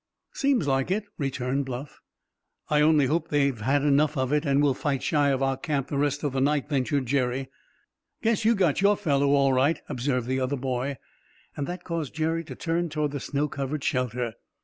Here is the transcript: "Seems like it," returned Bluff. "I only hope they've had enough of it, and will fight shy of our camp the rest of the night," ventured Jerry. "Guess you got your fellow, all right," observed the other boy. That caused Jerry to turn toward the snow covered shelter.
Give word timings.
"Seems 0.33 0.65
like 0.67 0.89
it," 0.89 1.05
returned 1.19 1.67
Bluff. 1.67 2.01
"I 2.71 2.81
only 2.81 3.05
hope 3.05 3.27
they've 3.29 3.61
had 3.61 3.83
enough 3.83 4.17
of 4.17 4.33
it, 4.33 4.45
and 4.47 4.59
will 4.59 4.73
fight 4.73 5.03
shy 5.03 5.29
of 5.29 5.43
our 5.43 5.57
camp 5.57 5.89
the 5.89 5.97
rest 5.99 6.23
of 6.23 6.33
the 6.33 6.41
night," 6.41 6.67
ventured 6.67 7.05
Jerry. 7.05 7.49
"Guess 8.23 8.43
you 8.43 8.55
got 8.55 8.81
your 8.81 8.97
fellow, 8.97 9.27
all 9.35 9.53
right," 9.53 9.79
observed 9.87 10.25
the 10.25 10.39
other 10.39 10.57
boy. 10.57 10.97
That 11.55 11.83
caused 11.83 12.15
Jerry 12.15 12.43
to 12.45 12.55
turn 12.55 12.89
toward 12.89 13.11
the 13.11 13.19
snow 13.19 13.47
covered 13.47 13.83
shelter. 13.83 14.33